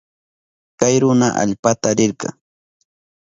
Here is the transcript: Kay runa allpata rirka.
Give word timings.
Kay 0.79 0.95
runa 1.03 1.27
allpata 1.41 1.89
rirka. 1.97 2.29